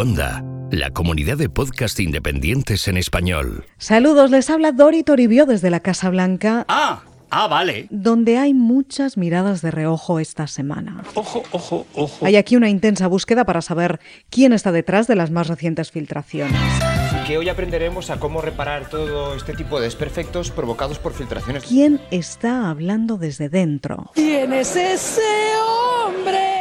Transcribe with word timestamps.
Onda, 0.00 0.42
la 0.70 0.88
comunidad 0.88 1.36
de 1.36 1.50
podcast 1.50 2.00
independientes 2.00 2.88
en 2.88 2.96
español. 2.96 3.66
Saludos, 3.76 4.30
les 4.30 4.48
habla 4.48 4.72
Dori 4.72 5.02
Toribio 5.02 5.44
desde 5.44 5.68
la 5.68 5.80
Casa 5.80 6.08
Blanca. 6.08 6.64
Ah, 6.68 7.02
ah, 7.28 7.46
vale. 7.48 7.86
Donde 7.90 8.38
hay 8.38 8.54
muchas 8.54 9.18
miradas 9.18 9.60
de 9.60 9.70
reojo 9.70 10.18
esta 10.18 10.46
semana. 10.46 11.04
Ojo, 11.12 11.42
ojo, 11.50 11.86
ojo. 11.94 12.24
Hay 12.24 12.36
aquí 12.36 12.56
una 12.56 12.70
intensa 12.70 13.08
búsqueda 13.08 13.44
para 13.44 13.60
saber 13.60 14.00
quién 14.30 14.54
está 14.54 14.72
detrás 14.72 15.06
de 15.06 15.16
las 15.16 15.30
más 15.30 15.48
recientes 15.48 15.90
filtraciones. 15.90 16.58
que 17.26 17.36
hoy 17.36 17.50
aprenderemos 17.50 18.08
a 18.08 18.18
cómo 18.18 18.40
reparar 18.40 18.88
todo 18.88 19.34
este 19.34 19.52
tipo 19.52 19.78
de 19.80 19.84
desperfectos 19.84 20.50
provocados 20.50 20.98
por 20.98 21.12
filtraciones. 21.12 21.64
¿Quién 21.64 22.00
está 22.10 22.70
hablando 22.70 23.18
desde 23.18 23.50
dentro? 23.50 24.12
¿Quién 24.14 24.54
es 24.54 24.74
ese? 24.76 25.20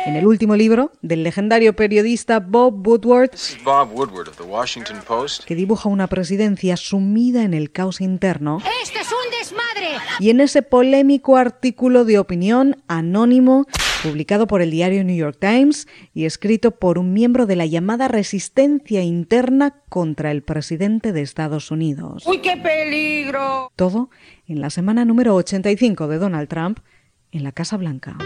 En 0.06 0.16
el 0.16 0.26
último 0.26 0.56
libro 0.56 0.92
del 1.02 1.24
legendario 1.24 1.76
periodista 1.76 2.40
Bob 2.40 2.86
Woodward, 2.88 3.32
Bob 3.64 3.94
Woodward 3.94 4.30
of 4.30 4.38
the 4.38 4.44
Washington 4.44 4.98
Post. 5.08 5.44
que 5.46 5.56
dibuja 5.56 5.90
una 5.90 6.08
presidencia 6.08 6.78
sumida 6.78 7.44
en 7.44 7.54
el 7.54 7.72
caos 7.72 8.02
interno, 8.02 8.60
¡Esto 8.84 9.00
es 9.00 9.08
un 9.12 9.32
desmadre! 9.40 9.98
y 10.20 10.30
en 10.30 10.40
ese 10.42 10.62
polémico 10.62 11.36
artículo 11.38 12.06
de 12.06 12.18
opinión 12.18 12.82
anónimo 12.88 13.66
publicado 14.02 14.48
por 14.48 14.62
el 14.62 14.72
diario 14.72 15.04
New 15.04 15.16
York 15.16 15.38
Times 15.40 15.88
y 16.14 16.26
escrito 16.26 16.72
por 16.72 16.98
un 16.98 17.14
miembro 17.14 17.46
de 17.46 17.58
la 17.58 17.66
llamada 17.66 18.08
resistencia 18.08 19.04
interna 19.04 19.76
contra 19.90 20.32
el 20.32 20.42
presidente 20.42 21.12
de 21.12 21.22
Estados 21.22 21.70
Unidos. 21.72 22.26
¡Uy, 22.26 22.40
qué 22.40 22.56
peligro! 22.58 23.72
Todo 23.76 24.10
en 24.48 24.62
la 24.62 24.70
semana 24.70 25.04
número 25.06 25.36
85 25.36 26.08
de 26.08 26.18
Donald 26.18 26.48
Trump 26.48 26.80
en 27.32 27.44
la 27.44 27.52
Casa 27.52 27.78
Blanca. 27.78 28.18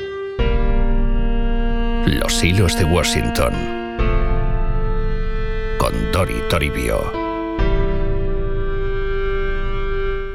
Los 2.05 2.43
hilos 2.43 2.77
de 2.77 2.85
Washington. 2.85 3.53
Con 5.77 5.93
Dori 6.11 6.35
Toribio. 6.49 6.99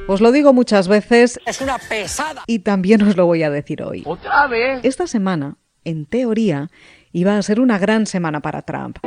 Os 0.06 0.20
lo 0.22 0.32
digo 0.32 0.52
muchas 0.54 0.88
veces 0.88 1.38
Es 1.44 1.60
una 1.60 1.78
pesada. 1.78 2.42
y 2.46 2.60
también 2.60 3.02
os 3.02 3.16
lo 3.16 3.26
voy 3.26 3.42
a 3.42 3.50
decir 3.50 3.82
hoy. 3.82 4.02
¿Otra 4.06 4.46
vez? 4.46 4.80
Esta 4.84 5.06
semana, 5.06 5.56
en 5.84 6.06
teoría, 6.06 6.70
iba 7.12 7.36
a 7.36 7.42
ser 7.42 7.60
una 7.60 7.78
gran 7.78 8.06
semana 8.06 8.40
para 8.40 8.62
Trump, 8.62 8.98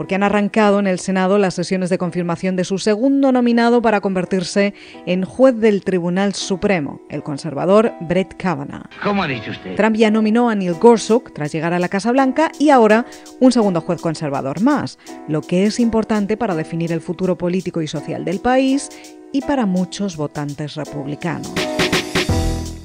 porque 0.00 0.14
han 0.14 0.22
arrancado 0.22 0.78
en 0.78 0.86
el 0.86 0.98
Senado 0.98 1.36
las 1.36 1.52
sesiones 1.52 1.90
de 1.90 1.98
confirmación 1.98 2.56
de 2.56 2.64
su 2.64 2.78
segundo 2.78 3.32
nominado 3.32 3.82
para 3.82 4.00
convertirse 4.00 4.72
en 5.04 5.26
juez 5.26 5.54
del 5.58 5.84
Tribunal 5.84 6.32
Supremo, 6.32 7.02
el 7.10 7.22
conservador 7.22 7.92
Brett 8.00 8.34
Kavanaugh. 8.38 8.88
¿Cómo 9.02 9.22
ha 9.22 9.28
dicho 9.28 9.50
usted? 9.50 9.76
Trump 9.76 9.96
ya 9.96 10.10
nominó 10.10 10.48
a 10.48 10.54
Neil 10.54 10.72
Gorsuch 10.72 11.34
tras 11.34 11.52
llegar 11.52 11.74
a 11.74 11.78
la 11.78 11.90
Casa 11.90 12.12
Blanca 12.12 12.50
y 12.58 12.70
ahora 12.70 13.04
un 13.40 13.52
segundo 13.52 13.82
juez 13.82 14.00
conservador 14.00 14.62
más, 14.62 14.98
lo 15.28 15.42
que 15.42 15.66
es 15.66 15.78
importante 15.78 16.38
para 16.38 16.54
definir 16.54 16.92
el 16.92 17.02
futuro 17.02 17.36
político 17.36 17.82
y 17.82 17.86
social 17.86 18.24
del 18.24 18.40
país 18.40 18.88
y 19.34 19.42
para 19.42 19.66
muchos 19.66 20.16
votantes 20.16 20.76
republicanos. 20.76 21.52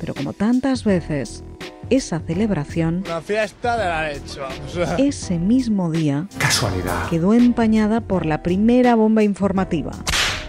Pero 0.01 0.13
como 0.13 0.33
tantas 0.33 0.83
veces, 0.83 1.45
esa 1.89 2.19
celebración, 2.19 3.03
Una 3.05 3.21
fiesta 3.21 3.77
de 3.77 3.85
la 3.85 4.07
leche, 4.09 4.39
vamos. 4.39 4.77
ese 4.99 5.37
mismo 5.39 5.91
día, 5.91 6.27
Casualidad. 6.37 7.09
quedó 7.09 7.33
empañada 7.33 8.01
por 8.01 8.25
la 8.25 8.41
primera 8.43 8.95
bomba 8.95 9.23
informativa. 9.23 9.91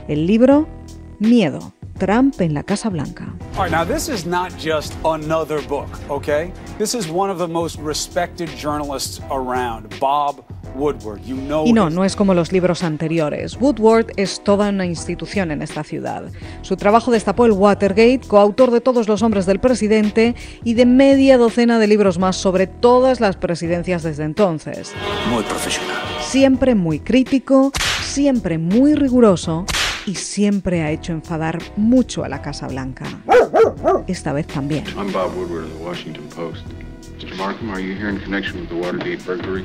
El 0.09 0.27
libro 0.27 0.69
Miedo, 1.19 1.73
Trump 1.98 2.41
en 2.41 2.55
la 2.55 2.62
Casa 2.62 2.89
Blanca. 2.91 3.27
All 3.57 3.64
right, 3.64 3.70
now 3.73 3.84
this 3.84 4.09
is 4.09 4.27
not 4.27 4.53
just 4.59 4.92
another 5.05 5.61
book, 5.67 5.89
okay? 6.11 6.53
This 6.79 6.95
is 6.95 7.09
one 7.11 7.31
of 7.31 7.39
the 7.39 7.48
most 7.48 7.79
respected 7.81 8.51
journalists 8.57 9.20
around, 9.31 9.89
Bob 9.98 10.45
Y 11.64 11.72
no, 11.72 11.91
no 11.91 12.05
es 12.05 12.16
como 12.16 12.34
los 12.34 12.52
libros 12.52 12.82
anteriores. 12.82 13.56
Woodward 13.60 14.12
es 14.16 14.42
toda 14.44 14.68
una 14.68 14.86
institución 14.86 15.51
en 15.51 15.62
esta 15.62 15.84
ciudad. 15.84 16.24
Su 16.62 16.77
trabajo 16.77 17.11
destapó 17.11 17.46
el 17.46 17.52
Watergate, 17.52 18.20
coautor 18.27 18.70
de 18.70 18.80
Todos 18.80 19.08
los 19.08 19.23
hombres 19.23 19.46
del 19.46 19.58
presidente 19.58 20.34
y 20.64 20.74
de 20.74 20.86
media 20.86 21.39
docena 21.39 21.78
de 21.78 21.86
libros 21.86 22.18
más 22.18 22.36
sobre 22.36 22.67
todas 22.67 23.20
las 23.20 23.36
presidencias 23.36 24.02
desde 24.02 24.24
entonces. 24.24 24.92
Muy 25.30 25.42
profesional. 25.45 25.96
Siempre 26.20 26.74
muy 26.74 27.01
crítico, 27.01 27.72
siempre 28.02 28.58
muy 28.58 28.95
riguroso 28.95 29.64
y 30.06 30.14
siempre 30.14 30.83
ha 30.83 30.90
hecho 30.90 31.12
enfadar 31.12 31.58
mucho 31.77 32.22
a 32.24 32.28
la 32.28 32.42
Casa 32.42 32.68
Blanca. 32.68 33.06
Esta 34.06 34.33
vez 34.33 34.46
también. 34.46 34.84
I'm 34.96 35.12
Bob 35.12 35.36
Woodward 35.36 35.64
of 35.64 35.78
the 35.78 35.84
Washington 35.84 36.24
Post. 36.34 36.64
Mr. 37.18 37.36
Markham, 37.36 37.70
are 37.70 37.80
you 37.80 37.95
here 37.95 38.11
in 38.11 38.20
connection 38.20 38.61
with 38.61 38.68
the 38.68 38.77
Watergate 38.77 39.24
burglary? 39.24 39.64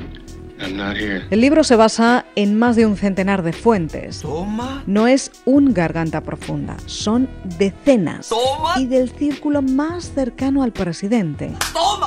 El 0.62 1.40
libro 1.40 1.64
se 1.64 1.76
basa 1.76 2.24
en 2.36 2.58
más 2.58 2.76
de 2.76 2.86
un 2.86 2.96
centenar 2.96 3.42
de 3.42 3.52
fuentes. 3.52 4.20
Toma. 4.20 4.82
No 4.86 5.06
es 5.06 5.32
un 5.44 5.74
garganta 5.74 6.20
profunda, 6.20 6.76
son 6.86 7.28
decenas. 7.58 8.28
Toma. 8.28 8.78
Y 8.78 8.86
del 8.86 9.10
círculo 9.10 9.62
más 9.62 10.12
cercano 10.14 10.62
al 10.62 10.72
presidente. 10.72 11.50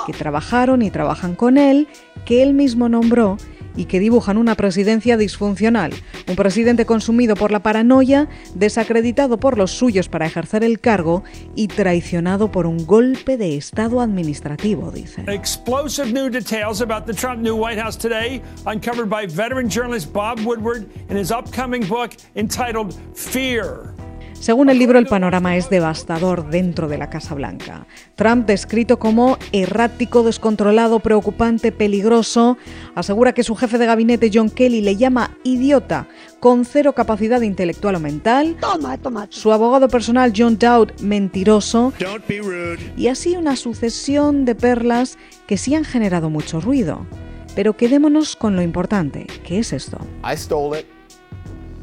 Que 0.06 0.14
trabajaron 0.14 0.82
y 0.82 0.92
trabajan 0.92 1.36
con 1.36 1.58
él, 1.58 1.88
que 2.26 2.44
él 2.44 2.54
mismo 2.54 2.88
nombró 2.90 3.38
y 3.75 3.86
que 3.86 4.00
dibujan 4.00 4.38
una 4.38 4.56
presidencia 4.56 5.18
disfuncional. 5.18 5.94
Un 6.28 6.36
presidente 6.36 6.86
consumido 6.86 7.36
por 7.36 7.52
la 7.52 7.62
paranoia, 7.62 8.28
desacreditado 8.53 9.40
por 9.40 9.58
los 9.58 9.72
suyos 9.72 10.09
para 10.09 10.25
ejercer 10.25 10.63
el 10.63 10.80
cargo 10.80 11.24
y 11.56 11.68
traicionado 11.68 12.52
por 12.52 12.68
un 12.68 12.86
golpe 12.86 13.38
de 13.38 13.58
Estado 13.58 14.02
administrativo, 14.02 14.91
dice. 14.91 15.24
Explosive 15.28 16.12
new 16.12 16.30
details 16.30 16.81
about 16.81 17.06
the 17.06 17.13
Trump 17.13 17.41
new 17.41 17.56
White 17.56 17.81
House 17.81 17.97
today, 17.97 18.41
uncovered 18.66 19.09
by 19.09 19.25
veteran 19.25 19.69
journalist 19.69 20.12
Bob 20.13 20.40
Woodward 20.42 20.90
in 21.09 21.18
his 21.18 21.31
upcoming 21.31 21.86
book 21.88 22.12
entitled 22.36 22.94
Fear. 23.13 23.94
Según 24.40 24.69
el 24.69 24.78
libro, 24.78 25.00
el 25.00 25.07
panorama 25.07 25.56
es 25.57 25.69
devastador 25.72 26.50
dentro 26.50 26.88
de 26.88 27.00
la 27.00 27.09
Casa 27.09 27.34
Blanca. 27.34 27.88
Trump, 28.16 28.46
descrito 28.46 29.00
como 29.00 29.40
errático, 29.51 30.22
descontrolado, 30.22 31.00
preocupante, 31.00 31.72
peligroso, 31.72 32.57
asegura 32.94 33.34
que 33.34 33.44
su 33.44 33.56
jefe 33.56 33.79
de 33.79 33.88
gabinete, 33.88 34.29
John 34.31 34.51
Kelly, 34.51 34.81
le 34.81 34.97
llama 34.97 35.35
idiota, 35.44 36.07
con 36.40 36.63
cero 36.63 36.94
capacidad 36.94 37.41
intelectual 37.41 37.95
o 37.95 38.00
mental. 38.00 38.56
Toma, 38.62 38.97
toma. 39.00 39.25
Su 39.29 39.51
abogado 39.51 39.88
personal, 39.88 40.31
John 40.35 40.59
Dowd, 40.59 41.00
mentiroso. 41.01 41.91
Don't 42.00 42.28
be 42.28 42.40
rude. 42.40 42.94
Y 42.95 43.07
así 43.07 43.35
una 43.35 43.56
sucesión 43.56 44.45
de 44.45 44.53
perlas 44.53 45.18
que 45.47 45.57
sí 45.57 45.74
han 45.74 45.85
generado 45.85 46.29
mucho 46.29 46.62
ruido. 46.62 47.07
Pero 47.56 47.75
quedémonos 47.78 48.35
con 48.35 48.56
lo 48.56 48.62
importante, 48.62 49.25
que 49.44 49.59
es 49.59 49.74
esto. 49.74 49.97
I 50.24 50.38
stole 50.38 50.79
it. 50.79 50.85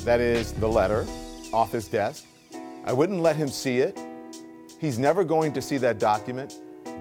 That 0.05 0.21
is 0.21 0.53
the 0.55 0.69
letter 0.69 1.05
off 1.53 1.75
his 1.75 1.91
desk. 1.91 2.32
I 2.85 2.93
wouldn't 2.93 3.23
let 3.23 3.37
him 3.37 3.49
see 3.49 3.79
it. 3.79 3.99
He's 4.81 4.99
never 4.99 5.25
going 5.25 5.53
to 5.53 5.63
see 5.63 5.79
that 5.79 5.99
document. 5.99 6.55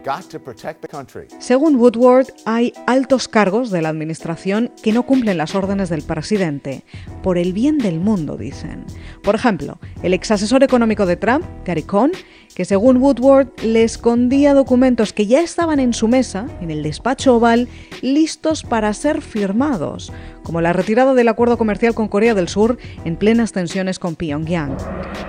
Got 0.03 0.29
to 0.29 0.39
protect 0.39 0.81
the 0.81 0.87
country. 0.87 1.27
Según 1.39 1.75
Woodward, 1.75 2.27
hay 2.45 2.73
altos 2.87 3.27
cargos 3.27 3.69
de 3.71 3.81
la 3.81 3.89
administración 3.89 4.71
que 4.81 4.91
no 4.91 5.03
cumplen 5.03 5.37
las 5.37 5.53
órdenes 5.53 5.89
del 5.89 6.01
presidente, 6.01 6.83
por 7.21 7.37
el 7.37 7.53
bien 7.53 7.77
del 7.77 7.99
mundo, 7.99 8.37
dicen. 8.37 8.85
Por 9.23 9.35
ejemplo, 9.35 9.79
el 10.01 10.13
ex 10.13 10.31
asesor 10.31 10.63
económico 10.63 11.05
de 11.05 11.17
Trump, 11.17 11.45
Gary 11.65 11.83
Cohn, 11.83 12.11
que 12.55 12.65
según 12.65 12.97
Woodward 12.97 13.47
le 13.63 13.83
escondía 13.83 14.53
documentos 14.53 15.13
que 15.13 15.27
ya 15.27 15.41
estaban 15.41 15.79
en 15.79 15.93
su 15.93 16.07
mesa, 16.07 16.47
en 16.61 16.71
el 16.71 16.83
despacho 16.83 17.35
oval, 17.35 17.67
listos 18.01 18.63
para 18.63 18.93
ser 18.93 19.21
firmados, 19.21 20.11
como 20.43 20.61
la 20.61 20.73
retirada 20.73 21.13
del 21.13 21.27
acuerdo 21.27 21.57
comercial 21.57 21.93
con 21.93 22.07
Corea 22.07 22.33
del 22.33 22.47
Sur 22.47 22.77
en 23.05 23.15
plenas 23.15 23.51
tensiones 23.51 23.99
con 23.99 24.15
Pyongyang. 24.15 24.75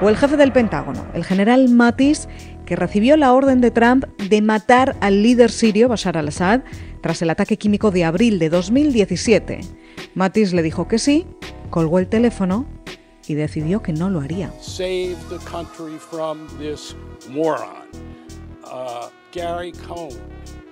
O 0.01 0.09
el 0.09 0.17
jefe 0.17 0.37
del 0.37 0.53
Pentágono, 0.53 1.07
el 1.15 1.25
general 1.25 1.69
Mattis, 1.69 2.29
que 2.65 2.77
recibió 2.77 3.17
la 3.17 3.33
orden 3.33 3.61
de 3.61 3.71
Trump 3.71 4.05
de 4.29 4.43
matar 4.43 4.97
al 5.01 5.23
líder 5.23 5.51
sirio 5.51 5.89
Bashar 5.89 6.17
al-Assad 6.17 6.63
tras 7.01 7.21
el 7.23 7.31
ataque 7.31 7.57
químico 7.57 7.91
de 7.91 8.05
abril 8.05 8.39
de 8.39 8.49
2017. 8.49 9.61
Mattis 10.15 10.53
le 10.53 10.63
dijo 10.63 10.89
que 10.89 10.99
sí, 10.99 11.27
colgó 11.71 11.99
el 11.99 12.07
teléfono 12.07 12.67
y 13.27 13.35
decidió 13.35 13.83
que 13.83 13.93
no 13.93 14.11
lo 14.11 14.21
haría. 14.21 14.53
save 14.61 15.17
the 15.29 15.39
country 15.39 15.97
from 15.99 16.47
this 16.59 16.95
moron. 17.29 17.89
Uh, 18.65 19.09
Gary 19.33 19.73
Cohn 19.73 20.19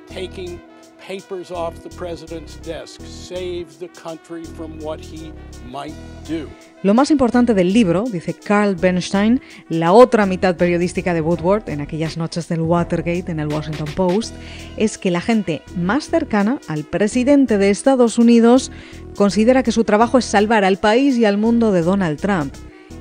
taking 0.07 0.61
papers 1.11 1.51
off 1.51 1.75
the 1.83 1.89
president's 1.97 2.57
desk 2.63 3.01
save 3.05 3.67
the 3.81 3.89
country 4.01 4.45
from 4.45 4.79
what 4.81 5.01
he 5.01 5.33
might 5.69 5.95
do. 6.29 6.49
Lo 6.85 6.95
más 6.95 7.11
importante 7.11 7.53
del 7.53 7.73
libro, 7.73 8.05
dice 8.05 8.33
Carl 8.33 8.77
Bernstein, 8.77 9.41
la 9.69 9.93
otra 9.93 10.25
mitad 10.25 10.57
periodística 10.57 11.13
de 11.13 11.21
Woodward 11.21 11.69
en 11.69 11.81
aquellas 11.81 12.17
noches 12.17 12.49
del 12.49 12.61
Watergate 12.61 13.33
en 13.33 13.41
el 13.41 13.49
Washington 13.49 13.89
Post, 13.97 14.35
es 14.77 14.99
que 14.99 15.11
la 15.11 15.21
gente 15.21 15.63
más 15.77 16.09
cercana 16.09 16.61
al 16.69 16.85
presidente 16.85 17.59
de 17.59 17.71
Estados 17.71 18.17
Unidos 18.17 18.71
considera 19.17 19.65
que 19.65 19.73
su 19.73 19.83
trabajo 19.83 20.17
es 20.17 20.25
salvar 20.25 20.65
al 20.65 20.79
país 20.79 21.17
y 21.17 21.25
al 21.25 21.39
mundo 21.39 21.73
de 21.73 21.83
Donald 21.83 22.21
Trump, 22.21 22.55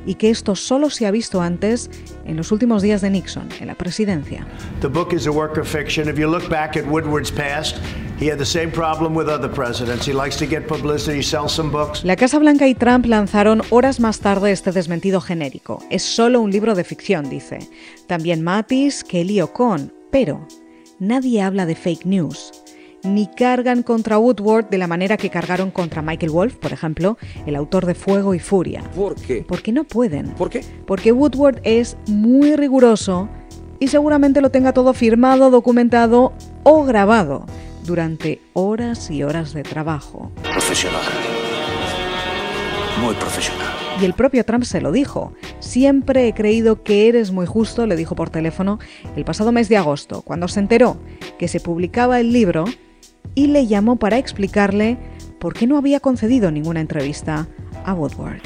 y 0.09 0.15
que 0.15 0.31
esto 0.31 0.55
solo 0.55 0.89
se 0.89 1.05
ha 1.05 1.11
visto 1.11 1.39
antes 1.39 1.91
en 2.25 2.35
los 2.35 2.51
últimos 2.51 2.81
días 2.81 3.01
de 3.01 3.11
Nixon, 3.11 3.47
en 3.61 3.67
la 3.67 3.75
presidencia. 3.75 4.43
The 4.81 4.87
book 4.87 5.13
is 5.13 5.27
a 5.27 5.31
work 5.31 5.59
of 5.59 5.67
fiction. 5.67 6.09
If 6.09 6.17
you 6.17 6.27
look 6.27 6.49
back 6.49 6.75
at 6.75 6.85
Woodward's 6.87 7.31
past, 7.31 7.77
La 12.03 12.15
Casa 12.15 12.39
Blanca 12.39 12.67
y 12.67 12.75
Trump 12.75 13.05
lanzaron 13.05 13.61
horas 13.69 13.99
más 13.99 14.19
tarde 14.19 14.51
este 14.51 14.71
desmentido 14.71 15.21
genérico. 15.21 15.83
Es 15.89 16.03
solo 16.03 16.41
un 16.41 16.51
libro 16.51 16.75
de 16.75 16.83
ficción, 16.83 17.29
dice. 17.29 17.59
También 18.07 18.41
Mattis, 18.41 19.03
Kelly 19.03 19.39
o 19.39 19.53
Con. 19.53 19.93
Pero 20.11 20.45
nadie 20.99 21.41
habla 21.41 21.65
de 21.65 21.75
fake 21.75 22.05
news 22.05 22.51
ni 23.03 23.27
cargan 23.27 23.83
contra 23.83 24.17
Woodward 24.17 24.69
de 24.69 24.77
la 24.77 24.87
manera 24.87 25.17
que 25.17 25.29
cargaron 25.29 25.71
contra 25.71 26.01
Michael 26.01 26.31
Wolff, 26.31 26.55
por 26.55 26.73
ejemplo, 26.73 27.17
el 27.45 27.55
autor 27.55 27.85
de 27.85 27.95
Fuego 27.95 28.33
y 28.33 28.39
Furia. 28.39 28.83
¿Por 28.95 29.15
qué? 29.15 29.45
Porque 29.47 29.71
no 29.71 29.83
pueden. 29.83 30.29
¿Por 30.31 30.49
qué? 30.49 30.63
Porque 30.85 31.11
Woodward 31.11 31.59
es 31.63 31.97
muy 32.07 32.55
riguroso 32.55 33.29
y 33.79 33.87
seguramente 33.87 34.41
lo 34.41 34.51
tenga 34.51 34.73
todo 34.73 34.93
firmado, 34.93 35.49
documentado 35.49 36.33
o 36.63 36.83
grabado 36.83 37.45
durante 37.85 38.41
horas 38.53 39.09
y 39.09 39.23
horas 39.23 39.53
de 39.53 39.63
trabajo. 39.63 40.31
Profesional. 40.43 41.01
Muy 43.01 43.15
profesional. 43.15 43.67
Y 44.01 44.05
el 44.05 44.13
propio 44.13 44.45
Trump 44.45 44.63
se 44.63 44.81
lo 44.81 44.91
dijo. 44.91 45.33
Siempre 45.59 46.27
he 46.27 46.33
creído 46.33 46.83
que 46.83 47.07
eres 47.07 47.31
muy 47.31 47.45
justo, 47.45 47.85
le 47.85 47.95
dijo 47.95 48.15
por 48.15 48.29
teléfono 48.29 48.79
el 49.15 49.25
pasado 49.25 49.51
mes 49.51 49.69
de 49.69 49.77
agosto, 49.77 50.21
cuando 50.21 50.47
se 50.47 50.59
enteró 50.59 50.97
que 51.37 51.47
se 51.47 51.59
publicaba 51.59 52.19
el 52.19 52.31
libro 52.31 52.65
y 53.35 53.47
le 53.47 53.67
llamó 53.67 53.97
para 53.97 54.17
explicarle 54.17 54.97
por 55.39 55.53
qué 55.53 55.67
no 55.67 55.77
había 55.77 55.99
concedido 55.99 56.51
ninguna 56.51 56.81
entrevista 56.81 57.47
a 57.85 57.93
Woodward. 57.93 58.41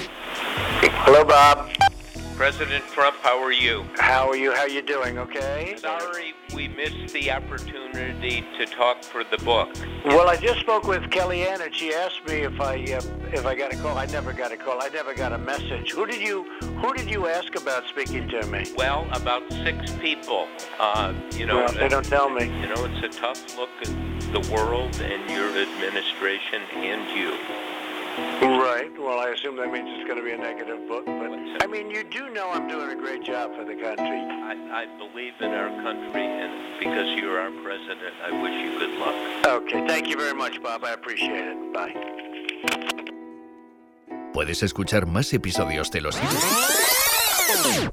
Hello, 1.05 1.25
Bob. 1.25 1.67
President 2.37 2.83
Trump, 2.93 3.15
how 3.23 3.43
are 3.43 3.53
you? 3.53 3.83
How 3.99 4.29
are 4.29 4.37
you? 4.37 4.51
How 4.51 4.63
are 4.63 4.71
you 4.71 4.81
doing? 4.81 5.17
Okay. 5.17 5.75
Sorry 5.77 6.33
we 6.53 6.67
missed 6.67 7.13
the 7.13 7.31
opportunity 7.31 8.45
to 8.57 8.65
talk 8.65 9.03
for 9.03 9.23
the 9.23 9.37
book. 9.39 9.69
Well, 10.05 10.29
I 10.29 10.35
just 10.35 10.59
spoke 10.59 10.85
with 10.85 11.01
Kellyanne, 11.03 11.61
and 11.61 11.75
she 11.75 11.93
asked 11.93 12.25
me 12.27 12.41
if 12.41 12.59
I 12.61 12.75
uh, 12.75 13.01
if 13.31 13.45
I 13.45 13.55
got 13.55 13.73
a 13.73 13.77
call. 13.77 13.97
I 13.97 14.05
never 14.07 14.33
got 14.33 14.51
a 14.51 14.57
call. 14.57 14.81
I 14.81 14.89
never 14.89 15.13
got 15.13 15.33
a 15.33 15.37
message. 15.37 15.91
Who 15.91 16.05
did 16.05 16.21
you 16.21 16.45
Who 16.81 16.93
did 16.93 17.09
you 17.09 17.27
ask 17.27 17.55
about 17.55 17.87
speaking 17.87 18.27
to 18.29 18.45
me? 18.47 18.65
Well, 18.77 19.07
about 19.13 19.49
six 19.51 19.91
people. 19.93 20.47
Uh, 20.79 21.13
you 21.31 21.45
know, 21.45 21.57
Well, 21.57 21.73
they 21.73 21.87
don't 21.87 22.05
tell 22.05 22.29
me. 22.29 22.45
You 22.45 22.67
know, 22.67 22.85
it's 22.85 23.15
a 23.15 23.19
tough 23.19 23.57
look 23.57 23.69
the 24.33 24.51
world 24.51 24.99
and 24.99 25.29
your 25.29 25.47
administration 25.55 26.61
and 26.73 27.07
you. 27.15 27.37
Right. 28.41 28.91
Well, 28.99 29.19
I 29.19 29.29
assume 29.29 29.57
that 29.57 29.71
means 29.71 29.87
it's 29.89 30.07
going 30.07 30.17
to 30.17 30.25
be 30.25 30.31
a 30.31 30.37
negative 30.37 30.87
book. 30.87 31.05
But 31.05 31.31
I 31.63 31.67
mean, 31.67 31.91
you 31.91 32.03
do 32.03 32.29
know 32.31 32.49
I'm 32.51 32.67
doing 32.67 32.89
a 32.89 32.95
great 32.95 33.23
job 33.23 33.55
for 33.55 33.63
the 33.63 33.75
country. 33.75 34.19
I, 34.19 34.53
I 34.81 34.85
believe 34.97 35.33
in 35.39 35.51
our 35.51 35.69
country, 35.81 36.25
and 36.25 36.79
because 36.79 37.09
you're 37.19 37.39
our 37.39 37.51
president, 37.63 38.13
I 38.25 38.31
wish 38.41 38.53
you 38.53 38.79
good 38.79 38.97
luck. 38.99 39.15
Okay. 39.45 39.87
Thank 39.87 40.07
you 40.07 40.17
very 40.17 40.33
much, 40.33 40.61
Bob. 40.61 40.83
I 40.83 40.93
appreciate 40.93 41.45
it. 41.53 41.73
Bye. 41.73 41.93
Puedes 44.33 44.63
escuchar 44.63 45.05
más 45.05 45.31
episodios 45.33 45.91
de 45.91 46.01
Los 46.01 46.19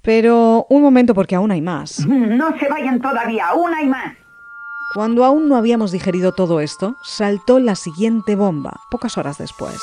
Pero 0.02 0.66
un 0.70 0.82
momento 0.82 1.12
porque 1.14 1.34
aún 1.34 1.50
hay 1.50 1.60
más. 1.60 2.06
No 2.06 2.58
se 2.58 2.66
vayan 2.69 2.98
todavía, 3.00 3.52
una 3.54 3.82
y 3.82 3.87
más. 3.87 4.19
Cuando 4.92 5.25
aún 5.25 5.48
no 5.48 5.54
habíamos 5.54 5.92
digerido 5.92 6.32
todo 6.32 6.58
esto, 6.58 6.96
saltó 7.00 7.60
la 7.60 7.76
siguiente 7.76 8.34
bomba, 8.34 8.81
pocas 8.90 9.16
horas 9.19 9.38
después. 9.38 9.81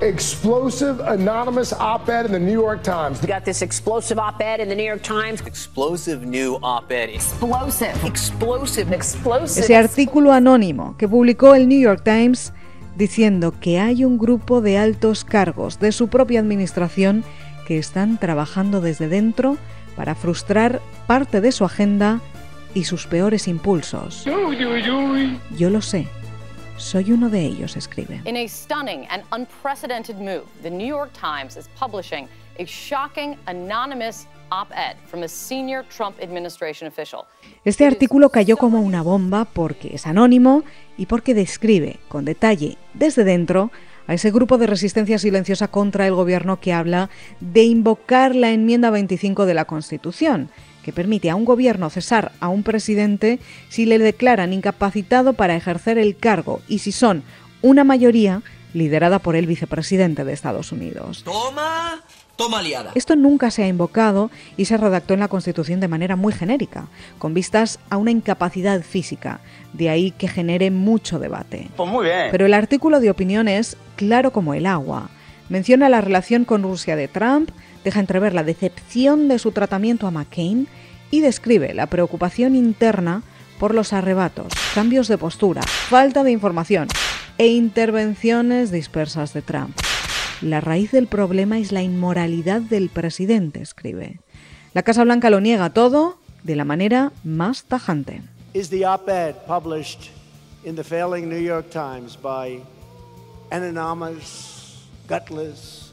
Explosive 0.00 1.02
anonymous 1.04 1.72
op-ed 1.72 2.26
in 2.26 2.32
the 2.32 2.38
New 2.38 2.60
York 2.60 2.82
Times. 2.84 3.20
We 3.20 3.26
got 3.26 3.42
this 3.42 3.62
explosive 3.62 4.20
op-ed 4.20 4.60
in 4.60 4.68
the 4.68 4.76
New 4.76 4.86
York 4.86 5.02
Times. 5.02 5.44
Explosive 5.44 6.24
new 6.24 6.56
op-ed. 6.62 7.08
Explosive. 7.12 7.94
Explosive. 8.06 8.94
Explosive. 8.94 9.64
Ese 9.64 9.74
artículo 9.74 10.32
anónimo 10.32 10.96
que 10.98 11.08
publicó 11.08 11.56
el 11.56 11.68
New 11.68 11.80
York 11.80 12.02
Times 12.04 12.52
diciendo 12.96 13.52
que 13.60 13.80
hay 13.80 14.04
un 14.04 14.18
grupo 14.18 14.60
de 14.60 14.78
altos 14.78 15.24
cargos 15.24 15.80
de 15.80 15.90
su 15.90 16.06
propia 16.06 16.38
administración 16.38 17.24
que 17.66 17.76
están 17.76 18.18
trabajando 18.18 18.80
desde 18.80 19.08
dentro 19.08 19.56
para 19.96 20.14
frustrar 20.14 20.80
parte 21.08 21.40
de 21.40 21.50
su 21.50 21.64
agenda 21.64 22.20
y 22.74 22.84
sus 22.84 23.06
peores 23.06 23.48
impulsos. 23.48 24.24
Yo 24.24 25.70
lo 25.70 25.82
sé. 25.82 26.06
Soy 26.76 27.12
uno 27.12 27.28
de 27.30 27.40
ellos, 27.44 27.76
escribe. 27.76 28.22
In 28.24 28.36
a 28.36 28.48
stunning 28.48 29.06
and 29.10 29.22
unprecedented 29.30 30.16
move, 30.16 30.44
the 30.62 30.70
New 30.70 30.86
York 30.86 31.10
Times 31.12 31.56
is 31.56 31.68
publishing 31.78 32.26
a 32.58 32.64
shocking 32.64 33.36
anonymous 33.46 34.26
op-ed 34.50 34.96
from 35.06 35.22
a 35.22 35.28
senior 35.28 35.84
Trump 35.96 36.16
administration 36.20 36.88
official. 36.88 37.24
Este 37.64 37.86
artículo 37.86 38.30
cayó 38.30 38.56
como 38.56 38.80
una 38.80 39.02
bomba 39.02 39.44
porque 39.44 39.94
es 39.94 40.06
anónimo 40.06 40.64
y 40.96 41.06
porque 41.06 41.34
describe 41.34 42.00
con 42.08 42.24
detalle 42.24 42.78
desde 42.94 43.24
dentro 43.24 43.70
a 44.06 44.14
ese 44.14 44.30
grupo 44.30 44.58
de 44.58 44.66
resistencia 44.66 45.18
silenciosa 45.18 45.68
contra 45.68 46.06
el 46.06 46.14
gobierno 46.14 46.58
que 46.60 46.72
habla 46.72 47.08
de 47.40 47.62
invocar 47.62 48.34
la 48.34 48.50
enmienda 48.50 48.90
25 48.90 49.46
de 49.46 49.54
la 49.54 49.64
Constitución, 49.64 50.50
que 50.82 50.92
permite 50.92 51.30
a 51.30 51.36
un 51.36 51.44
gobierno 51.44 51.90
cesar 51.90 52.32
a 52.40 52.48
un 52.48 52.62
presidente 52.62 53.38
si 53.68 53.86
le 53.86 53.98
declaran 53.98 54.52
incapacitado 54.52 55.32
para 55.32 55.56
ejercer 55.56 55.98
el 55.98 56.16
cargo 56.16 56.60
y 56.68 56.78
si 56.78 56.92
son 56.92 57.22
una 57.62 57.84
mayoría 57.84 58.42
liderada 58.74 59.18
por 59.18 59.36
el 59.36 59.46
vicepresidente 59.46 60.24
de 60.24 60.32
Estados 60.32 60.72
Unidos. 60.72 61.24
Toma, 61.24 62.02
toma 62.36 62.62
liada. 62.62 62.92
Esto 62.94 63.16
nunca 63.16 63.50
se 63.50 63.62
ha 63.62 63.68
invocado 63.68 64.30
y 64.56 64.64
se 64.64 64.76
redactó 64.76 65.14
en 65.14 65.20
la 65.20 65.28
Constitución 65.28 65.80
de 65.80 65.88
manera 65.88 66.16
muy 66.16 66.32
genérica, 66.32 66.88
con 67.18 67.34
vistas 67.34 67.78
a 67.90 67.96
una 67.96 68.10
incapacidad 68.10 68.82
física, 68.82 69.40
de 69.72 69.90
ahí 69.90 70.10
que 70.12 70.28
genere 70.28 70.70
mucho 70.70 71.18
debate. 71.18 71.68
Pues 71.76 71.88
muy 71.88 72.06
bien. 72.06 72.28
Pero 72.30 72.46
el 72.46 72.54
artículo 72.54 73.00
de 73.00 73.10
opinión 73.10 73.48
es 73.48 73.76
claro 73.96 74.32
como 74.32 74.54
el 74.54 74.66
agua. 74.66 75.10
Menciona 75.48 75.88
la 75.88 76.00
relación 76.00 76.44
con 76.44 76.62
Rusia 76.62 76.96
de 76.96 77.08
Trump, 77.08 77.50
deja 77.84 78.00
entrever 78.00 78.34
la 78.34 78.44
decepción 78.44 79.28
de 79.28 79.38
su 79.38 79.52
tratamiento 79.52 80.06
a 80.06 80.10
McCain 80.10 80.68
y 81.10 81.20
describe 81.20 81.74
la 81.74 81.86
preocupación 81.86 82.56
interna 82.56 83.22
por 83.58 83.74
los 83.74 83.92
arrebatos, 83.92 84.52
cambios 84.74 85.08
de 85.08 85.18
postura, 85.18 85.62
falta 85.62 86.24
de 86.24 86.32
información 86.32 86.88
e 87.38 87.46
intervenciones 87.48 88.70
dispersas 88.72 89.32
de 89.32 89.42
Trump. 89.42 89.76
La 90.40 90.60
raíz 90.60 90.90
del 90.90 91.06
problema 91.06 91.58
es 91.58 91.70
la 91.70 91.82
inmoralidad 91.82 92.60
del 92.60 92.88
presidente, 92.88 93.62
escribe. 93.62 94.20
La 94.74 94.82
Casa 94.82 95.04
Blanca 95.04 95.30
lo 95.30 95.40
niega 95.40 95.70
todo 95.70 96.18
de 96.42 96.56
la 96.56 96.64
manera 96.64 97.12
más 97.22 97.64
tajante. 97.64 98.22
Op-ed 98.54 99.36
New 100.64 101.42
York 101.42 101.66
Times 101.70 102.18
anonymous, 103.52 104.88
gutless 105.06 105.92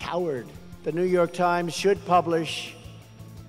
coward? 0.00 0.46
The 0.84 0.90
New 0.90 1.06
York 1.06 1.32
Times 1.32 1.72
should 1.72 1.98
publish 1.98 2.74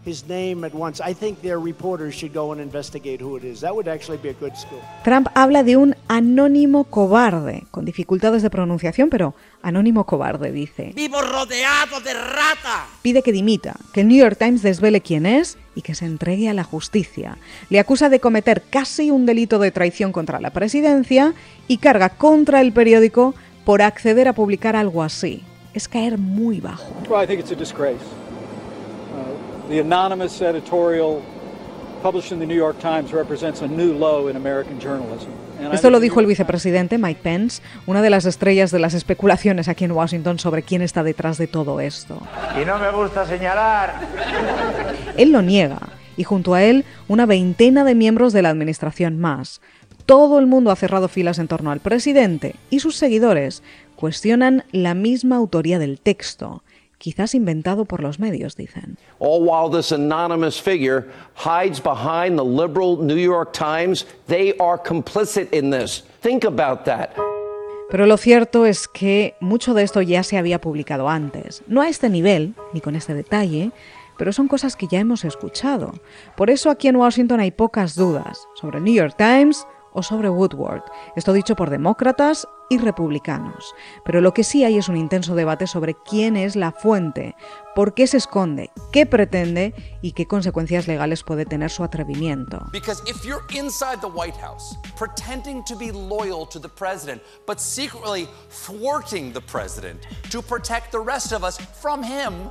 his 0.06 0.28
name 0.28 0.64
at 0.64 0.76
once. 0.76 1.02
I 1.02 1.16
think 1.16 1.42
their 1.42 1.58
reporters 1.58 2.14
should 2.14 2.32
go 2.32 2.52
and 2.52 2.62
investigate 2.62 3.24
who 3.24 3.38
it 3.38 3.44
is. 3.44 3.62
That 3.62 3.74
would 3.74 3.88
actually 3.88 4.20
be 4.22 4.30
a 4.30 4.34
good 4.34 4.56
school. 4.56 4.80
Trump 5.04 5.30
habla 5.34 5.64
de 5.64 5.78
un 5.78 5.96
anónimo 6.08 6.84
cobarde, 6.84 7.64
con 7.72 7.86
dificultades 7.86 8.44
de 8.44 8.52
pronunciación, 8.52 9.10
pero 9.10 9.34
anónimo 9.64 10.06
cobarde, 10.06 10.52
dice. 10.52 10.92
¡Vivo 10.96 11.22
rodeado 11.22 12.02
de 12.02 12.14
rata! 12.14 12.86
Pide 13.02 13.24
que 13.24 13.32
dimita, 13.32 13.78
que 13.94 14.02
el 14.02 14.10
New 14.10 14.18
York 14.20 14.38
Times 14.38 14.62
desvele 14.62 15.02
quién 15.02 15.26
es 15.26 15.58
y 15.74 15.82
que 15.82 15.96
se 15.96 16.06
entregue 16.06 16.50
a 16.50 16.54
la 16.54 16.64
justicia. 16.64 17.40
Le 17.72 17.80
acusa 17.80 18.10
de 18.10 18.20
cometer 18.20 18.62
casi 18.70 19.10
un 19.10 19.26
delito 19.26 19.58
de 19.58 19.72
traición 19.72 20.12
contra 20.12 20.40
la 20.40 20.52
presidencia 20.52 21.34
y 21.68 21.78
carga 21.78 22.10
contra 22.10 22.62
el 22.62 22.74
periódico 22.74 23.34
por 23.66 23.82
acceder 23.82 24.28
a 24.28 24.34
publicar 24.34 24.76
algo 24.76 25.02
así. 25.02 25.44
Es 25.74 25.88
caer 25.88 26.18
muy 26.18 26.60
bajo. 26.60 26.84
Well, 27.10 27.24
I 27.24 27.28
think 27.28 27.40
it's 27.40 27.52
a 27.52 27.56
disgrace. 27.56 28.04
Uh, 29.14 29.70
the 29.70 29.80
anonymous 29.80 30.42
editorial 30.42 31.22
published 32.04 32.32
in 32.32 32.40
the 32.40 32.46
New 32.46 32.58
York 32.58 32.78
Times 32.80 33.12
represents 33.12 33.62
a 33.62 33.68
new 33.68 33.94
low 33.94 34.30
in 34.30 34.36
American 34.36 34.80
journalism. 34.80 35.30
Esto 35.72 35.90
lo 35.90 36.00
dijo 36.00 36.20
el 36.20 36.26
vicepresidente 36.26 36.98
Mike 36.98 37.22
Pence, 37.24 37.62
una 37.88 38.02
de 38.02 38.10
las 38.10 38.26
estrellas 38.26 38.72
de 38.72 38.80
las 38.80 38.94
especulaciones 38.94 39.68
aquí 39.70 39.86
en 39.86 39.92
Washington 39.94 40.38
sobre 40.38 40.64
quién 40.64 40.82
está 40.82 41.04
detrás 41.04 41.38
de 41.38 41.48
todo 41.48 41.80
esto. 41.80 42.20
Y 42.62 42.66
no 42.66 42.78
me 42.80 42.92
gusta 42.92 43.26
señalar. 43.26 43.94
Él 45.16 45.32
lo 45.32 45.42
niega, 45.42 45.80
y 46.18 46.24
junto 46.24 46.54
a 46.54 46.64
él 46.64 46.86
una 47.08 47.26
veintena 47.26 47.84
de 47.86 47.96
miembros 47.96 48.34
de 48.34 48.42
la 48.42 48.50
administración 48.50 49.20
más. 49.20 49.62
Todo 50.06 50.38
el 50.38 50.48
mundo 50.48 50.70
ha 50.70 50.76
cerrado 50.76 51.08
filas 51.08 51.40
en 51.40 51.48
torno 51.48 51.72
al 51.72 51.80
presidente 51.80 52.56
y 52.70 52.82
sus 52.82 52.98
seguidores 52.98 53.64
cuestionan 53.96 54.64
la 54.72 54.94
misma 54.94 55.36
autoría 55.38 55.80
del 55.80 56.00
texto, 56.00 56.64
quizás 56.98 57.36
inventado 57.36 57.86
por 57.86 58.02
los 58.02 58.20
medios, 58.20 58.56
dicen. 58.56 58.98
All 59.20 59.42
while 59.42 59.70
this 59.70 59.92
anonymous 59.92 60.62
figure 60.62 61.06
hides 61.36 61.82
behind 61.82 62.38
the 62.38 62.46
liberal 62.46 62.98
New 62.98 63.18
York 63.18 63.52
Times, 63.54 64.06
they 64.28 64.56
are 64.60 64.82
complicit 64.82 65.54
in 65.54 65.72
this. 65.72 66.04
Think 66.22 66.46
about 66.46 66.86
that. 66.86 67.10
Pero 67.90 68.08
lo 68.08 68.18
cierto 68.18 68.66
es 68.66 68.88
que 68.88 69.36
mucho 69.40 69.74
de 69.74 69.84
esto 69.84 70.02
ya 70.02 70.24
se 70.24 70.38
había 70.38 70.60
publicado 70.60 71.10
antes. 71.10 71.62
No 71.68 71.82
a 71.82 71.90
este 71.90 72.10
nivel, 72.10 72.56
ni 72.74 72.82
con 72.82 72.96
este 72.96 73.14
detalle, 73.14 73.72
pero 74.18 74.34
son 74.34 74.48
cosas 74.48 74.76
que 74.76 74.88
ya 74.88 75.00
hemos 75.00 75.26
escuchado. 75.26 75.94
Por 76.36 76.50
eso 76.50 76.70
aquí 76.70 76.88
en 76.88 76.96
Washington 76.96 77.40
hay 77.40 77.52
pocas 77.52 77.96
dudas 77.96 78.48
sobre 78.56 78.78
el 78.78 78.84
New 78.84 78.94
York 78.94 79.16
Times 79.18 79.68
o 79.92 80.02
sobre 80.02 80.30
Woodward. 80.30 80.84
Esto 81.16 81.34
dicho 81.34 81.56
por 81.56 81.70
demócratas 81.70 82.48
y 82.74 82.78
republicanos. 82.78 83.74
Pero 84.04 84.22
lo 84.22 84.34
que 84.34 84.44
sí 84.44 84.64
hay 84.64 84.78
es 84.78 84.90
un 84.90 84.98
intenso 84.98 85.36
debate 85.36 85.68
sobre 85.68 85.96
quién 85.96 86.36
es 86.36 86.56
la 86.56 86.72
fuente, 86.72 87.36
por 87.76 87.94
qué 87.94 88.08
se 88.08 88.18
esconde, 88.18 88.72
qué 88.92 89.06
pretende 89.06 89.74
y 90.02 90.12
qué 90.12 90.28
consecuencias 90.28 90.88
legales 90.88 91.24
puede 91.24 91.46
tener 91.46 91.72
su 91.72 91.84
atrevimiento. 91.84 92.68
Because 92.72 93.02
if 93.08 93.24
you're 93.24 93.44
inside 93.54 94.00
the 94.02 94.08
White 94.08 94.38
House, 94.40 94.78
pretending 94.98 95.64
to 95.66 95.76
be 95.76 95.92
loyal 95.92 96.48
to 96.48 96.60
the 96.60 96.70
president, 96.70 97.22
but 97.48 97.60
secretly 97.60 98.28
thwarting 98.50 99.34
the 99.34 99.42
president 99.42 100.02
to 100.30 100.42
protect 100.42 100.92
the 100.92 101.00
rest 101.00 101.32
of 101.32 101.44
us 101.44 101.58
from 101.82 102.04
him, 102.04 102.50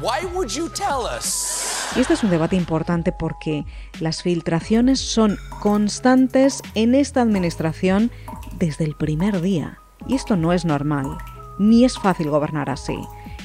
why 0.00 0.24
would 0.34 0.50
you 0.50 0.68
tell 0.68 1.06
us? 1.06 1.68
Y 1.96 2.00
este 2.00 2.14
es 2.14 2.22
un 2.22 2.30
debate 2.30 2.56
importante 2.56 3.12
porque 3.12 3.64
las 3.98 4.22
filtraciones 4.22 5.00
son 5.00 5.38
constantes 5.60 6.62
en 6.74 6.94
esta 6.94 7.22
administración 7.22 8.10
desde 8.58 8.84
el 8.84 8.94
primer 8.94 9.40
día. 9.40 9.80
Y 10.06 10.14
esto 10.14 10.36
no 10.36 10.52
es 10.52 10.64
normal, 10.64 11.18
ni 11.58 11.84
es 11.84 11.98
fácil 11.98 12.30
gobernar 12.30 12.70
así, 12.70 12.98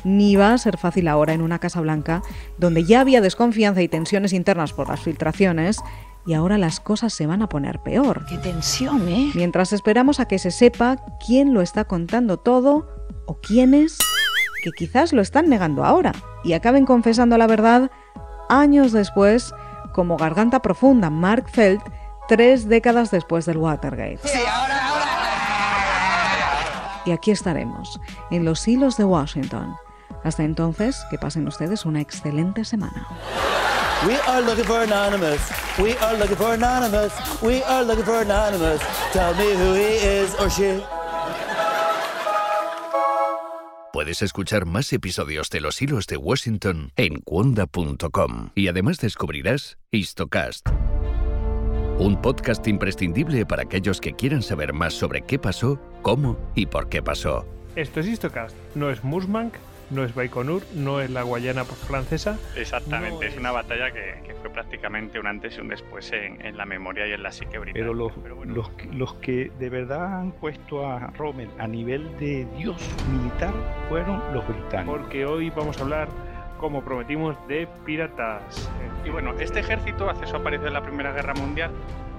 ni 0.03 0.35
va 0.35 0.53
a 0.53 0.57
ser 0.57 0.77
fácil 0.77 1.07
ahora 1.07 1.33
en 1.33 1.41
una 1.41 1.59
Casa 1.59 1.81
Blanca 1.81 2.21
donde 2.57 2.83
ya 2.83 3.01
había 3.01 3.21
desconfianza 3.21 3.81
y 3.81 3.87
tensiones 3.87 4.33
internas 4.33 4.73
por 4.73 4.89
las 4.89 5.01
filtraciones 5.01 5.79
y 6.25 6.33
ahora 6.33 6.57
las 6.57 6.79
cosas 6.79 7.13
se 7.13 7.27
van 7.27 7.41
a 7.41 7.49
poner 7.49 7.79
peor. 7.79 8.25
¡Qué 8.27 8.37
tensión, 8.37 9.07
eh! 9.09 9.31
Mientras 9.35 9.73
esperamos 9.73 10.19
a 10.19 10.27
que 10.27 10.39
se 10.39 10.51
sepa 10.51 10.97
quién 11.25 11.53
lo 11.53 11.61
está 11.61 11.85
contando 11.85 12.37
todo 12.37 12.87
o 13.25 13.39
quiénes 13.41 13.97
que 14.63 14.71
quizás 14.71 15.11
lo 15.11 15.21
están 15.21 15.49
negando 15.49 15.83
ahora 15.83 16.13
y 16.43 16.53
acaben 16.53 16.85
confesando 16.85 17.37
la 17.37 17.47
verdad 17.47 17.91
años 18.47 18.93
después 18.93 19.53
como 19.93 20.15
garganta 20.15 20.61
profunda 20.61 21.09
Mark 21.09 21.49
Felt 21.49 21.81
tres 22.27 22.69
décadas 22.69 23.11
después 23.11 23.45
del 23.45 23.57
Watergate. 23.57 24.19
Y 27.05 27.11
aquí 27.11 27.31
estaremos, 27.31 27.99
en 28.31 28.45
los 28.45 28.67
hilos 28.67 28.97
de 28.97 29.05
Washington. 29.05 29.73
Hasta 30.23 30.43
entonces, 30.43 31.03
que 31.09 31.17
pasen 31.17 31.47
ustedes 31.47 31.85
una 31.85 32.01
excelente 32.01 32.63
semana. 32.63 33.07
We 34.07 34.15
are 34.27 34.41
looking 34.41 34.65
for 34.65 34.81
Anonymous. 34.81 35.39
We 35.79 35.97
are 35.97 36.17
looking 36.17 36.35
for 36.35 36.53
Anonymous. 36.53 37.13
We 37.41 37.63
are 37.63 37.85
looking 37.85 38.03
for 38.03 38.21
Anonymous. 38.21 38.81
Tell 39.13 39.33
me 39.35 39.53
who 39.53 39.73
he 39.75 39.95
is 39.95 40.35
or 40.39 40.49
she. 40.49 40.81
Puedes 43.93 44.23
escuchar 44.23 44.65
más 44.65 44.91
episodios 44.91 45.51
de 45.51 45.61
Los 45.61 45.79
Hilos 45.79 46.07
de 46.07 46.17
Washington 46.17 46.91
en 46.95 47.21
cuonda.com 47.21 48.49
y 48.55 48.67
además 48.67 48.97
descubrirás 48.97 49.77
Histocast, 49.91 50.67
un 51.99 52.19
podcast 52.21 52.67
imprescindible 52.67 53.45
para 53.45 53.63
aquellos 53.63 54.01
que 54.01 54.13
quieran 54.13 54.41
saber 54.41 54.73
más 54.73 54.93
sobre 54.93 55.21
qué 55.21 55.37
pasó, 55.37 55.79
cómo 56.01 56.37
y 56.55 56.65
por 56.65 56.89
qué 56.89 57.03
pasó. 57.03 57.45
Esto 57.75 57.99
es 57.99 58.07
Histocast, 58.07 58.55
no 58.75 58.89
es 58.89 59.03
Musmank, 59.03 59.53
no 59.89 60.03
es 60.03 60.15
Baikonur, 60.15 60.63
no 60.73 61.01
es 61.01 61.09
la 61.09 61.23
Guayana 61.23 61.65
francesa. 61.65 62.39
Exactamente, 62.55 63.25
no 63.25 63.31
es 63.31 63.37
una 63.37 63.51
batalla 63.51 63.91
que, 63.91 64.21
que 64.25 64.33
fue 64.35 64.49
prácticamente 64.49 65.19
un 65.19 65.27
antes 65.27 65.57
y 65.57 65.61
un 65.61 65.67
después 65.67 66.11
en, 66.11 66.43
en 66.43 66.57
la 66.57 66.65
memoria 66.65 67.07
y 67.07 67.11
en 67.11 67.21
la 67.21 67.31
psique 67.31 67.59
británica. 67.59 67.79
Pero 67.79 67.93
los, 67.93 68.15
bueno. 68.15 68.53
los, 68.53 68.71
los 68.91 69.13
que 69.15 69.51
de 69.59 69.69
verdad 69.69 70.19
han 70.19 70.31
puesto 70.31 70.87
a 70.87 71.07
Rommel 71.17 71.49
a 71.59 71.67
nivel 71.67 72.17
de 72.17 72.47
dios 72.57 72.81
militar 73.11 73.53
fueron 73.89 74.21
los 74.33 74.47
británicos. 74.47 74.99
Porque 74.99 75.25
hoy 75.25 75.51
vamos 75.51 75.77
a 75.77 75.81
hablar, 75.81 76.07
como 76.59 76.83
prometimos, 76.83 77.35
de 77.47 77.67
piratas. 77.85 78.69
Y 79.05 79.09
bueno, 79.09 79.33
este 79.39 79.59
ejército 79.59 80.09
hace 80.09 80.25
su 80.27 80.35
aparición 80.35 80.67
en 80.67 80.73
la 80.73 80.83
Primera 80.83 81.11
Guerra 81.11 81.33
Mundial 81.33 81.71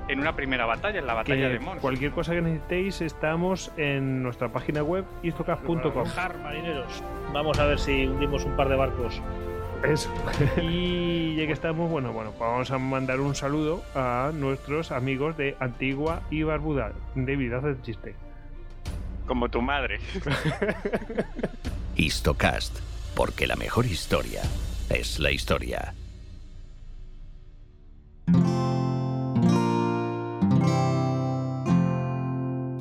en 0.09 0.21
una 0.21 0.37
primera 0.37 0.67
batalla, 0.67 0.99
en 0.99 1.07
la 1.07 1.15
batalla 1.15 1.49
Que 1.49 1.55
de 1.55 1.59
Mons. 1.61 1.81
cualquier 1.81 2.13
cosa 2.13 2.33
que 2.33 2.43
necesitéis, 2.43 3.01
estamos 3.01 3.71
en 3.77 4.23
nuestra 4.23 4.51
página 4.51 4.83
web 4.83 5.05
histocast.com. 5.23 6.05
Jar, 6.07 6.39
marineros. 6.39 7.03
Vamos 7.33 7.59
a 7.59 7.67
ver 7.67 7.79
si 7.79 8.07
hundimos 8.07 8.45
un 8.45 8.57
par 8.57 8.69
de 8.69 8.77
barcos. 8.77 9.21
Eso. 9.83 10.11
y 10.63 11.37
ya 11.39 11.47
que 11.47 11.53
estamos, 11.53 11.91
bueno, 11.91 12.13
bueno, 12.13 12.31
pues 12.31 12.41
vamos 12.51 12.71
a 12.71 12.79
mandar 12.79 13.21
un 13.21 13.35
saludo 13.35 13.83
a 13.95 14.31
nuestros 14.35 14.93
amigos 14.93 15.37
de 15.37 15.57
Antigua 15.61 16.23
y 16.31 16.43
Barbuda. 16.43 16.93
David, 17.15 17.53
haz 17.55 17.65
el 17.65 17.83
chiste. 17.83 18.15
Como 19.27 19.49
tu 19.49 19.63
madre. 19.63 20.01
Histocast, 21.97 22.79
porque 23.15 23.47
la 23.47 23.57
mejor 23.57 23.87
historia 23.87 24.43
es 24.91 25.19
la 25.19 25.31
historia. 25.31 25.95